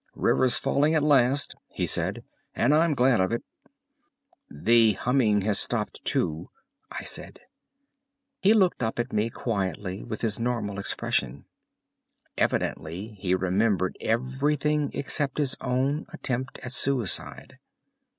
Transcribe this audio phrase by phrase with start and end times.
[0.15, 2.23] "River's falling at last," he said,
[2.55, 3.43] "and I'm glad of it."
[4.49, 6.49] "The humming has stopped too,"
[6.91, 7.41] I said.
[8.39, 11.45] He looked up at me quietly with his normal expression.
[12.35, 17.59] Evidently he remembered everything except his own attempt at suicide.